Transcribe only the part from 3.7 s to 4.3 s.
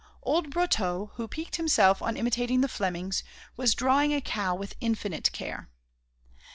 drawing a